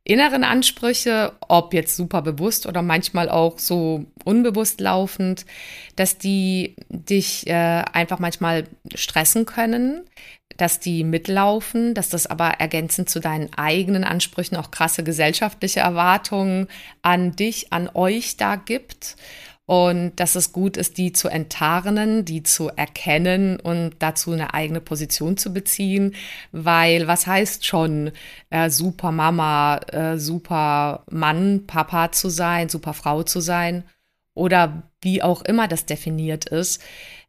inneren 0.06 0.46
Ansprüche, 0.46 1.34
ob 1.50 1.74
jetzt 1.74 1.98
super 1.98 2.22
bewusst 2.22 2.66
oder 2.66 2.82
manchmal 2.82 3.30
auch 3.30 3.60
so 3.60 4.06
unbewusst 4.24 4.80
laufend, 4.80 5.46
dass 5.98 6.18
die 6.18 6.78
dich 6.90 7.46
äh, 7.48 7.84
einfach 7.92 8.20
manchmal 8.20 8.64
stressen 8.96 9.46
können, 9.46 10.06
dass 10.56 10.80
die 10.80 11.04
mitlaufen, 11.04 11.94
dass 11.94 12.08
das 12.08 12.26
aber 12.26 12.52
ergänzend 12.52 13.10
zu 13.10 13.20
deinen 13.20 13.54
eigenen 13.58 14.06
Ansprüchen 14.06 14.56
auch 14.56 14.72
krasse 14.72 15.04
gesellschaftliche 15.04 15.82
Erwartungen 15.82 16.68
an 17.02 17.34
dich, 17.36 17.74
an 17.74 17.90
euch 17.94 18.38
da 18.38 18.56
gibt 18.56 19.18
und 19.68 20.16
dass 20.16 20.36
es 20.36 20.54
gut 20.54 20.78
ist, 20.78 20.98
die 20.98 21.12
zu 21.12 21.28
enttarnen, 21.28 22.24
die 22.24 22.42
zu 22.42 22.70
erkennen 22.70 23.60
und 23.60 23.96
dazu 24.00 24.32
eine 24.32 24.54
eigene 24.54 24.80
Position 24.80 25.36
zu 25.36 25.52
beziehen, 25.52 26.16
weil 26.54 27.06
was 27.08 27.28
heißt 27.28 27.66
schon 27.66 28.12
äh, 28.50 28.70
super 28.70 29.12
Mama, 29.12 29.78
äh, 29.92 30.18
super 30.18 31.04
Mann, 31.12 31.68
Papa 31.68 32.14
zu 32.14 32.30
sein, 32.30 32.70
super 32.70 32.94
Frau 32.94 33.24
zu 33.24 33.42
sein 33.42 33.84
oder 34.34 34.84
wie 35.02 35.22
auch 35.22 35.42
immer 35.42 35.68
das 35.68 35.86
definiert 35.86 36.46
ist. 36.46 36.82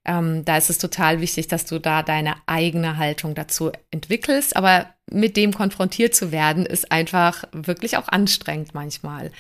Ähm, 0.04 0.45
da 0.45 0.59
ist 0.59 0.71
es 0.71 0.78
total 0.78 1.21
wichtig, 1.21 1.49
dass 1.49 1.64
du 1.64 1.80
da 1.80 2.04
deine 2.04 2.37
eigene 2.47 2.99
Haltung 2.99 3.35
dazu 3.35 3.73
entwickelst, 3.90 4.54
aber 4.57 4.87
mit 5.11 5.37
dem 5.37 5.52
konfrontiert 5.52 6.14
zu 6.14 6.30
werden, 6.30 6.66
ist 6.66 6.92
einfach 6.92 7.42
wirklich 7.50 7.97
auch 7.97 8.07
anstrengend 8.07 8.75
manchmal. 8.75 9.33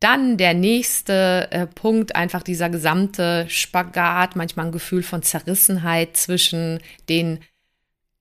Dann 0.00 0.38
der 0.38 0.54
nächste 0.54 1.48
äh, 1.50 1.66
Punkt, 1.66 2.16
einfach 2.16 2.42
dieser 2.42 2.70
gesamte 2.70 3.44
Spagat, 3.48 4.34
manchmal 4.34 4.66
ein 4.66 4.72
Gefühl 4.72 5.02
von 5.02 5.22
Zerrissenheit 5.22 6.16
zwischen 6.16 6.80
den 7.10 7.40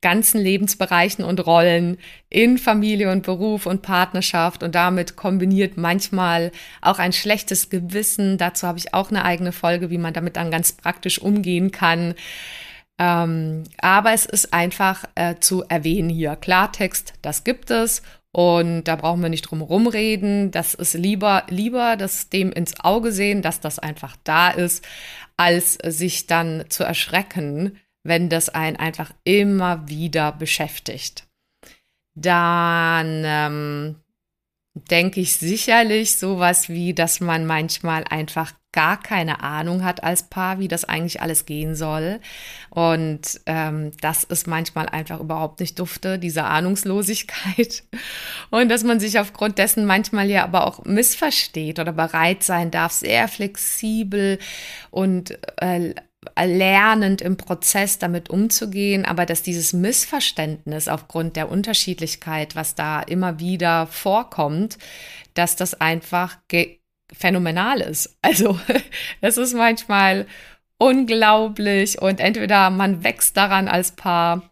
ganzen 0.02 0.40
Lebensbereichen 0.42 1.26
und 1.26 1.46
Rollen 1.46 1.98
in 2.30 2.58
Familie 2.58 3.12
und 3.12 3.24
Beruf 3.24 3.66
und 3.66 3.82
Partnerschaft 3.82 4.64
und 4.64 4.76
damit 4.76 5.16
kombiniert 5.16 5.78
manchmal 5.78 6.52
auch 6.82 7.00
ein 7.00 7.12
schlechtes 7.12 7.70
Gewissen. 7.70 8.38
Dazu 8.38 8.68
habe 8.68 8.78
ich 8.78 8.94
auch 8.94 9.10
eine 9.10 9.26
eigene 9.26 9.52
Folge, 9.52 9.90
wie 9.90 9.98
man 9.98 10.14
damit 10.14 10.38
dann 10.38 10.52
ganz 10.52 10.72
praktisch 10.72 11.20
umgehen 11.20 11.72
kann. 11.72 12.16
Ähm, 12.98 13.64
aber 13.78 14.14
es 14.14 14.26
ist 14.26 14.54
einfach 14.54 15.06
äh, 15.16 15.36
zu 15.40 15.64
erwähnen 15.68 16.10
hier. 16.10 16.36
Klartext, 16.36 17.14
das 17.22 17.44
gibt 17.44 17.72
es 17.72 18.02
und 18.32 18.84
da 18.84 18.96
brauchen 18.96 19.22
wir 19.22 19.30
nicht 19.30 19.44
drum 19.44 19.62
rumreden. 19.62 20.52
Das 20.52 20.74
ist 20.74 20.94
lieber, 20.94 21.44
lieber 21.50 21.98
das 21.98 22.30
dem 22.30 22.52
ins 22.52 22.80
Auge 22.80 23.12
sehen, 23.12 23.42
dass 23.42 23.60
das 23.60 23.80
einfach 23.80 24.16
da 24.24 24.50
ist, 24.50 24.88
als 25.38 25.78
sich 25.84 26.28
dann 26.28 26.66
zu 26.70 26.84
erschrecken, 26.84 27.80
wenn 28.04 28.30
das 28.30 28.50
einen 28.50 28.78
einfach 28.78 29.12
immer 29.24 29.88
wieder 29.88 30.32
beschäftigt. 30.32 31.28
Dann 32.16 33.24
ähm, 33.26 33.96
denke 34.90 35.22
ich 35.22 35.38
sicherlich 35.38 36.16
sowas 36.16 36.70
wie, 36.70 36.94
dass 36.94 37.20
man 37.20 37.46
manchmal 37.46 38.04
einfach 38.10 38.54
gar 38.72 39.02
keine 39.02 39.42
Ahnung 39.42 39.84
hat 39.84 40.04
als 40.04 40.30
Paar, 40.30 40.60
wie 40.60 40.68
das 40.68 40.86
eigentlich 40.86 41.22
alles 41.22 41.46
gehen 41.46 41.76
soll. 41.76 42.20
Und 42.70 43.42
ähm, 43.48 43.92
das 44.02 44.24
ist 44.24 44.48
manchmal 44.48 44.88
einfach 44.88 45.20
überhaupt 45.20 45.60
nicht 45.60 45.80
dufte, 45.80 46.20
diese 46.20 46.44
Ahnungslosigkeit. 46.44 47.84
Und 48.52 48.70
dass 48.70 48.84
man 48.84 49.00
sich 49.00 49.20
aufgrund 49.20 49.58
dessen 49.58 49.86
manchmal 49.86 50.30
ja 50.30 50.44
aber 50.44 50.68
auch 50.68 50.86
missversteht 50.86 51.80
oder 51.80 51.94
bereit 51.94 52.44
sein 52.44 52.70
darf, 52.70 52.92
sehr 52.92 53.28
flexibel 53.28 54.38
und 54.92 55.38
äh, 55.62 55.94
lernend 56.38 57.22
im 57.22 57.38
Prozess 57.38 57.98
damit 57.98 58.30
umzugehen, 58.30 59.06
aber 59.06 59.26
dass 59.26 59.42
dieses 59.42 59.74
Missverständnis 59.74 60.88
aufgrund 60.88 61.36
der 61.36 61.50
Unterschiedlichkeit, 61.50 62.56
was 62.56 62.76
da 62.76 63.02
immer 63.02 63.40
wieder 63.40 63.88
vorkommt, 63.88 64.78
dass 65.34 65.56
das 65.56 65.80
einfach 65.80 66.38
phänomenal 67.12 67.82
ist. 67.82 68.18
Also 68.22 68.60
es 69.22 69.38
ist 69.38 69.54
manchmal 69.54 70.28
unglaublich 70.78 72.02
und 72.02 72.20
entweder 72.20 72.70
man 72.70 73.04
wächst 73.04 73.36
daran 73.38 73.68
als 73.68 73.92
Paar 73.92 74.50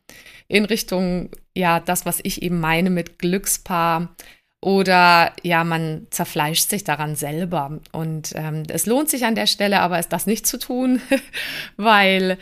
in 0.47 0.65
Richtung, 0.65 1.29
ja, 1.55 1.79
das, 1.79 2.05
was 2.05 2.19
ich 2.23 2.41
eben 2.41 2.59
meine 2.59 2.89
mit 2.89 3.19
Glückspaar 3.19 4.15
oder 4.61 5.33
ja, 5.43 5.63
man 5.63 6.07
zerfleischt 6.09 6.69
sich 6.69 6.83
daran 6.83 7.15
selber. 7.15 7.79
Und 7.91 8.33
ähm, 8.35 8.63
es 8.69 8.85
lohnt 8.85 9.09
sich 9.09 9.25
an 9.25 9.35
der 9.35 9.47
Stelle 9.47 9.79
aber, 9.81 9.99
es 9.99 10.09
das 10.09 10.25
nicht 10.25 10.47
zu 10.47 10.57
tun, 10.57 11.01
weil 11.77 12.37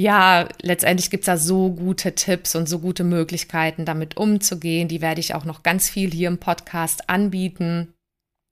ja, 0.00 0.48
letztendlich 0.62 1.10
gibt 1.10 1.22
es 1.22 1.26
da 1.26 1.36
so 1.36 1.72
gute 1.72 2.14
Tipps 2.14 2.54
und 2.54 2.68
so 2.68 2.78
gute 2.78 3.02
Möglichkeiten, 3.02 3.84
damit 3.84 4.16
umzugehen. 4.16 4.86
Die 4.86 5.00
werde 5.00 5.20
ich 5.20 5.34
auch 5.34 5.44
noch 5.44 5.64
ganz 5.64 5.90
viel 5.90 6.10
hier 6.12 6.28
im 6.28 6.38
Podcast 6.38 7.10
anbieten. 7.10 7.94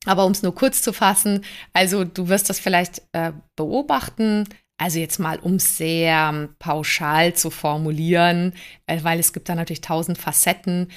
Aber 0.07 0.25
um 0.25 0.33
es 0.33 0.43
nur 0.43 0.55
kurz 0.55 0.83
zu 0.83 0.93
fassen, 0.93 1.45
also 1.73 2.05
du 2.05 2.29
wirst 2.29 2.51
das 2.51 2.59
vielleicht 2.59 3.03
äh, 3.13 3.33
beobachten, 3.57 4.49
also 4.79 4.99
jetzt 4.99 5.19
mal, 5.19 5.39
um 5.39 5.55
es 5.55 5.79
sehr 5.79 6.49
pauschal 6.59 7.35
zu 7.35 7.51
formulieren, 7.51 8.53
äh, 8.87 9.03
weil 9.03 9.19
es 9.19 9.33
gibt 9.33 9.49
da 9.49 9.55
natürlich 9.55 9.81
tausend 9.81 10.19
Facetten 10.19 10.89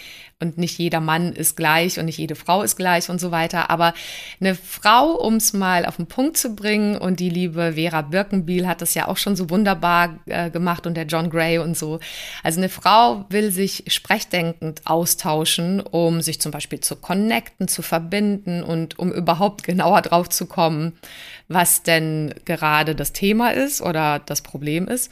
und 0.41 0.57
nicht 0.57 0.77
jeder 0.79 1.01
Mann 1.01 1.33
ist 1.33 1.57
gleich 1.57 1.99
und 1.99 2.05
nicht 2.05 2.17
jede 2.17 2.35
Frau 2.35 2.61
ist 2.61 2.77
gleich 2.77 3.09
und 3.09 3.19
so 3.19 3.31
weiter. 3.31 3.69
Aber 3.69 3.93
eine 4.39 4.55
Frau, 4.55 5.11
um 5.11 5.35
es 5.35 5.51
mal 5.51 5.85
auf 5.85 5.97
den 5.97 6.07
Punkt 6.07 6.37
zu 6.37 6.55
bringen, 6.55 6.97
und 6.97 7.19
die 7.19 7.29
liebe 7.29 7.73
Vera 7.73 8.01
Birkenbiel 8.01 8.65
hat 8.65 8.81
das 8.81 8.93
ja 8.93 9.09
auch 9.09 9.17
schon 9.17 9.35
so 9.35 9.49
wunderbar 9.49 10.19
äh, 10.27 10.49
gemacht 10.49 10.87
und 10.87 10.95
der 10.95 11.05
John 11.05 11.29
Gray 11.29 11.57
und 11.57 11.77
so. 11.77 11.99
Also 12.41 12.61
eine 12.61 12.69
Frau 12.69 13.25
will 13.29 13.51
sich 13.51 13.83
sprechdenkend 13.87 14.81
austauschen, 14.85 15.81
um 15.81 16.21
sich 16.21 16.39
zum 16.39 16.53
Beispiel 16.53 16.79
zu 16.79 16.95
connecten, 16.95 17.67
zu 17.67 17.81
verbinden 17.81 18.63
und 18.63 18.97
um 18.97 19.11
überhaupt 19.11 19.63
genauer 19.63 20.01
drauf 20.01 20.29
zu 20.29 20.45
kommen, 20.45 20.93
was 21.49 21.83
denn 21.83 22.33
gerade 22.45 22.95
das 22.95 23.11
Thema 23.11 23.49
ist 23.49 23.81
oder 23.81 24.19
das 24.19 24.41
Problem 24.41 24.87
ist. 24.87 25.11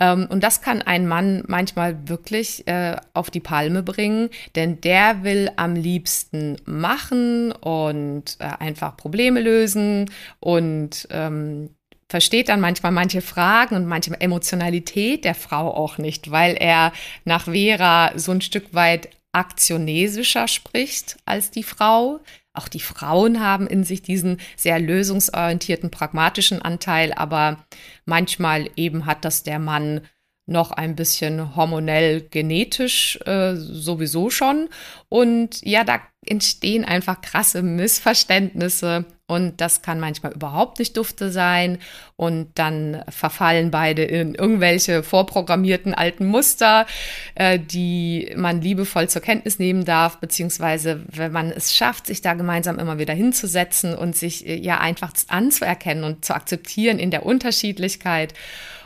Ähm, 0.00 0.26
und 0.30 0.42
das 0.42 0.62
kann 0.62 0.82
ein 0.82 1.06
Mann 1.06 1.44
manchmal 1.46 2.08
wirklich 2.08 2.66
äh, 2.66 2.96
auf 3.14 3.30
die 3.30 3.40
Palme 3.40 3.82
bringen, 3.82 4.30
denn 4.56 4.80
der 4.80 5.22
will 5.22 5.50
am 5.56 5.74
liebsten 5.74 6.56
machen 6.64 7.52
und 7.52 8.36
äh, 8.40 8.44
einfach 8.58 8.96
Probleme 8.96 9.40
lösen 9.40 10.10
und 10.40 11.06
ähm, 11.10 11.70
versteht 12.08 12.48
dann 12.48 12.60
manchmal 12.60 12.90
manche 12.90 13.20
Fragen 13.20 13.76
und 13.76 13.86
manche 13.86 14.20
Emotionalität 14.20 15.24
der 15.24 15.36
Frau 15.36 15.72
auch 15.72 15.96
nicht, 15.96 16.30
weil 16.32 16.56
er 16.56 16.92
nach 17.24 17.44
Vera 17.44 18.10
so 18.16 18.32
ein 18.32 18.40
Stück 18.40 18.74
weit 18.74 19.10
aktionesischer 19.32 20.48
spricht 20.48 21.18
als 21.24 21.50
die 21.50 21.62
Frau. 21.62 22.20
Auch 22.52 22.68
die 22.68 22.80
Frauen 22.80 23.40
haben 23.40 23.66
in 23.66 23.84
sich 23.84 24.02
diesen 24.02 24.40
sehr 24.56 24.80
lösungsorientierten, 24.80 25.90
pragmatischen 25.90 26.60
Anteil, 26.62 27.12
aber 27.12 27.64
manchmal 28.04 28.68
eben 28.76 29.06
hat 29.06 29.24
das 29.24 29.42
der 29.42 29.58
Mann 29.58 30.00
noch 30.50 30.72
ein 30.72 30.96
bisschen 30.96 31.56
hormonell 31.56 32.22
genetisch 32.22 33.18
äh, 33.24 33.54
sowieso 33.54 34.30
schon. 34.30 34.68
Und 35.08 35.64
ja, 35.64 35.84
da 35.84 36.00
entstehen 36.26 36.84
einfach 36.84 37.22
krasse 37.22 37.62
Missverständnisse. 37.62 39.06
Und 39.26 39.60
das 39.60 39.80
kann 39.80 40.00
manchmal 40.00 40.32
überhaupt 40.32 40.80
nicht 40.80 40.96
dufte 40.96 41.30
sein. 41.30 41.78
Und 42.16 42.50
dann 42.56 43.04
verfallen 43.08 43.70
beide 43.70 44.02
in 44.02 44.34
irgendwelche 44.34 45.02
vorprogrammierten 45.02 45.94
alten 45.94 46.26
Muster, 46.26 46.86
äh, 47.36 47.58
die 47.58 48.32
man 48.36 48.60
liebevoll 48.60 49.08
zur 49.08 49.22
Kenntnis 49.22 49.58
nehmen 49.58 49.84
darf, 49.84 50.18
beziehungsweise 50.18 51.04
wenn 51.08 51.32
man 51.32 51.52
es 51.52 51.74
schafft, 51.74 52.08
sich 52.08 52.22
da 52.22 52.34
gemeinsam 52.34 52.78
immer 52.78 52.98
wieder 52.98 53.14
hinzusetzen 53.14 53.94
und 53.94 54.16
sich 54.16 54.46
äh, 54.46 54.56
ja 54.56 54.78
einfach 54.78 55.12
anzuerkennen 55.28 56.04
und 56.04 56.24
zu 56.24 56.34
akzeptieren 56.34 56.98
in 56.98 57.10
der 57.10 57.24
Unterschiedlichkeit 57.24 58.34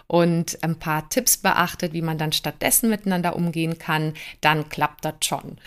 und 0.06 0.62
ein 0.62 0.78
paar 0.78 1.08
Tipps 1.08 1.36
beachtet, 1.36 1.92
wie 1.92 2.02
man 2.02 2.18
dann 2.18 2.32
stattdessen 2.32 2.90
miteinander 2.90 3.36
umgehen 3.36 3.78
kann, 3.78 4.14
dann 4.40 4.68
klappt 4.68 5.04
das 5.04 5.14
schon. 5.24 5.58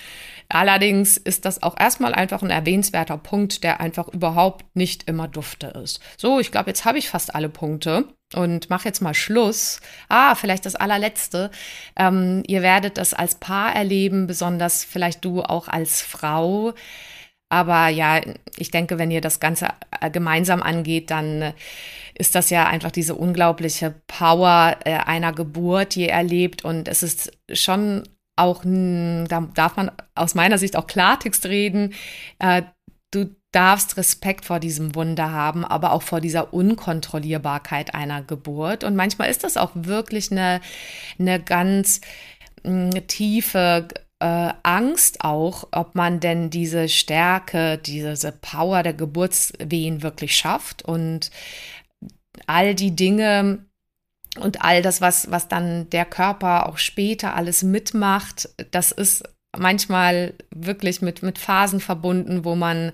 Allerdings 0.50 1.18
ist 1.18 1.46
das 1.46 1.62
auch 1.64 1.78
erstmal 1.78 2.14
einfach 2.14 2.42
ein 2.42 2.50
erwähnenswerter 2.50 3.18
Punkt, 3.18 3.64
der 3.64 3.82
einfach 3.82 4.08
überhaupt 4.08 4.66
nicht 4.76 5.04
immer 5.10 5.28
dufte 5.28 5.68
ist. 5.68 6.00
So, 6.18 6.40
ich 6.40 6.52
glaube, 6.52 6.70
jetzt 6.70 6.86
habe 6.86 6.98
ich 6.98 7.10
fast 7.10 7.36
alle 7.36 7.50
Punkte 7.50 8.06
und 8.34 8.70
mache 8.70 8.88
jetzt 8.88 9.02
mal 9.02 9.14
Schluss. 9.14 9.82
Ah, 10.08 10.36
vielleicht 10.36 10.66
das 10.66 10.76
allerletzte. 10.76 11.52
Ähm, 11.98 12.44
ihr 12.48 12.62
werdet 12.62 12.98
das 12.98 13.14
als 13.14 13.36
Paar 13.36 13.76
erleben, 13.76 14.28
besonders 14.28 14.84
vielleicht 14.84 15.26
du 15.26 15.42
auch 15.42 15.68
als 15.68 16.02
Frau. 16.02 16.74
Aber 17.50 17.88
ja, 17.88 18.22
ich 18.58 18.72
denke, 18.72 18.98
wenn 18.98 19.12
ihr 19.12 19.22
das 19.22 19.40
Ganze 19.40 19.70
äh, 20.02 20.10
gemeinsam 20.10 20.62
angeht, 20.62 21.12
dann 21.12 21.42
äh, 21.42 21.54
ist 22.18 22.36
das 22.36 22.50
ja 22.50 22.68
einfach 22.68 22.92
diese 22.92 23.16
unglaubliche 23.16 23.96
Power 24.08 24.78
äh, 24.86 24.96
einer 24.96 25.34
Geburt, 25.34 25.96
die 25.96 26.04
ihr 26.04 26.12
erlebt. 26.12 26.66
Und 26.66 26.88
es 26.88 27.04
ist 27.04 27.32
schon 27.52 28.04
auch, 28.36 28.64
da 28.64 29.48
darf 29.54 29.78
man 29.78 29.92
aus 30.14 30.36
meiner 30.36 30.60
Sicht 30.60 30.76
auch 30.76 30.86
Klartext 30.86 31.48
reden. 31.48 31.96
Du 33.10 33.36
darfst 33.52 33.98
Respekt 33.98 34.46
vor 34.46 34.60
diesem 34.60 34.94
Wunder 34.94 35.32
haben, 35.32 35.66
aber 35.66 35.92
auch 35.94 36.04
vor 36.04 36.22
dieser 36.22 36.54
Unkontrollierbarkeit 36.54 37.96
einer 37.96 38.22
Geburt. 38.22 38.84
Und 38.84 38.96
manchmal 38.96 39.32
ist 39.32 39.44
das 39.44 39.58
auch 39.58 39.72
wirklich 39.74 40.32
eine, 40.32 40.62
eine 41.18 41.42
ganz 41.42 42.02
tiefe 43.08 43.88
äh, 44.20 44.50
Angst 44.64 45.24
auch, 45.24 45.68
ob 45.72 45.96
man 45.96 46.20
denn 46.20 46.50
diese 46.50 46.90
Stärke, 46.90 47.78
diese 47.78 48.32
Power 48.32 48.84
der 48.84 48.94
Geburtswehen 48.94 50.02
wirklich 50.04 50.36
schafft 50.36 50.84
und 50.84 51.32
all 52.48 52.74
die 52.74 52.96
Dinge 52.96 53.66
und 54.40 54.64
all 54.64 54.82
das, 54.82 55.02
was, 55.02 55.30
was 55.32 55.48
dann 55.48 55.90
der 55.90 56.06
Körper 56.06 56.68
auch 56.68 56.78
später 56.78 57.36
alles 57.36 57.64
mitmacht, 57.64 58.50
das 58.72 58.92
ist 58.92 59.24
manchmal 59.56 60.34
wirklich 60.52 61.02
mit, 61.02 61.24
mit 61.24 61.38
Phasen 61.38 61.80
verbunden, 61.80 62.46
wo 62.46 62.56
man 62.56 62.92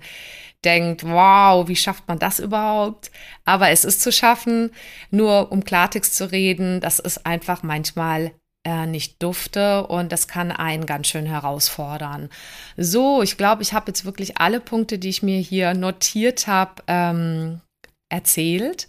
denkt, 0.64 1.04
wow, 1.04 1.68
wie 1.68 1.76
schafft 1.76 2.08
man 2.08 2.18
das 2.18 2.38
überhaupt? 2.38 3.10
Aber 3.44 3.68
es 3.68 3.84
ist 3.84 4.00
zu 4.00 4.10
schaffen, 4.10 4.70
nur 5.10 5.52
um 5.52 5.64
Klartext 5.64 6.16
zu 6.16 6.30
reden, 6.30 6.80
das 6.80 6.98
ist 6.98 7.26
einfach 7.26 7.62
manchmal 7.62 8.32
äh, 8.66 8.86
nicht 8.86 9.22
dufte 9.22 9.86
und 9.86 10.10
das 10.10 10.26
kann 10.26 10.50
einen 10.50 10.86
ganz 10.86 11.08
schön 11.08 11.26
herausfordern. 11.26 12.30
So, 12.78 13.22
ich 13.22 13.36
glaube, 13.36 13.62
ich 13.62 13.74
habe 13.74 13.88
jetzt 13.88 14.06
wirklich 14.06 14.38
alle 14.38 14.60
Punkte, 14.60 14.98
die 14.98 15.10
ich 15.10 15.22
mir 15.22 15.38
hier 15.38 15.74
notiert 15.74 16.46
habe, 16.46 16.82
ähm, 16.86 17.60
erzählt 18.08 18.88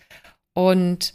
und 0.56 1.14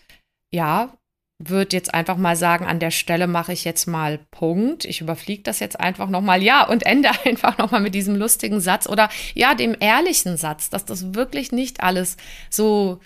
ja, 0.52 0.96
würde 1.42 1.74
jetzt 1.74 1.94
einfach 1.94 2.18
mal 2.18 2.36
sagen, 2.36 2.66
an 2.66 2.78
der 2.80 2.90
Stelle 2.90 3.26
mache 3.26 3.52
ich 3.52 3.64
jetzt 3.64 3.86
mal 3.86 4.18
Punkt. 4.30 4.84
Ich 4.84 5.00
überfliege 5.00 5.42
das 5.42 5.58
jetzt 5.58 5.80
einfach 5.80 6.10
nochmal, 6.10 6.42
ja, 6.42 6.66
und 6.66 6.84
ende 6.84 7.10
einfach 7.24 7.58
nochmal 7.58 7.80
mit 7.80 7.94
diesem 7.94 8.14
lustigen 8.14 8.60
Satz 8.60 8.86
oder 8.86 9.08
ja, 9.34 9.54
dem 9.54 9.74
ehrlichen 9.80 10.36
Satz, 10.36 10.68
dass 10.70 10.84
das 10.84 11.14
wirklich 11.14 11.50
nicht 11.50 11.82
alles 11.82 12.18
so 12.50 13.00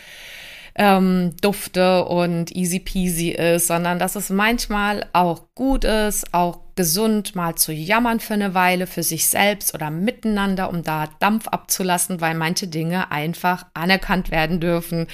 ähm, 0.75 1.37
dufte 1.41 2.05
und 2.07 2.55
easy 2.55 2.81
peasy 2.81 3.31
ist, 3.31 3.69
sondern 3.69 4.01
dass 4.01 4.17
es 4.17 4.31
manchmal 4.31 5.07
auch 5.13 5.45
gut 5.55 5.85
ist, 5.85 6.35
auch 6.35 6.64
gesund 6.77 7.35
mal 7.35 7.55
zu 7.55 7.73
jammern 7.73 8.21
für 8.21 8.35
eine 8.35 8.55
Weile 8.55 8.87
für 8.87 9.03
sich 9.03 9.29
selbst 9.29 9.75
oder 9.75 9.91
miteinander, 9.91 10.69
um 10.71 10.83
da 10.83 11.09
Dampf 11.21 11.49
abzulassen, 11.49 12.21
weil 12.21 12.35
manche 12.35 12.67
Dinge 12.67 13.11
einfach 13.11 13.67
anerkannt 13.75 14.31
werden 14.31 14.61
dürfen, 14.61 15.07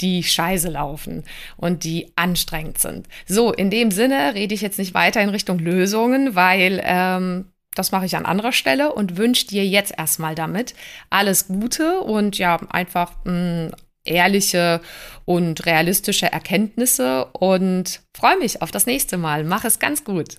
die 0.00 0.22
scheiße 0.22 0.68
laufen 0.68 1.24
und 1.56 1.84
die 1.84 2.12
anstrengend 2.16 2.78
sind. 2.78 3.08
So, 3.26 3.52
in 3.52 3.70
dem 3.70 3.90
Sinne 3.90 4.34
rede 4.34 4.54
ich 4.54 4.60
jetzt 4.60 4.78
nicht 4.78 4.94
weiter 4.94 5.20
in 5.20 5.30
Richtung 5.30 5.58
Lösungen, 5.58 6.34
weil 6.34 6.80
ähm, 6.84 7.46
das 7.74 7.92
mache 7.92 8.06
ich 8.06 8.16
an 8.16 8.26
anderer 8.26 8.52
Stelle 8.52 8.92
und 8.92 9.16
wünsche 9.16 9.46
dir 9.46 9.64
jetzt 9.64 9.94
erstmal 9.96 10.34
damit 10.34 10.74
alles 11.10 11.46
Gute 11.46 12.00
und 12.00 12.36
ja, 12.36 12.58
einfach 12.70 13.12
mh, 13.24 13.68
mm, 13.68 13.72
ehrliche 14.04 14.80
und 15.24 15.64
realistische 15.66 16.32
Erkenntnisse 16.32 17.26
und 17.26 18.00
freue 18.16 18.38
mich 18.38 18.62
auf 18.62 18.70
das 18.70 18.86
nächste 18.86 19.16
Mal. 19.18 19.44
Mach 19.44 19.64
es 19.64 19.78
ganz 19.78 20.04
gut. 20.04 20.38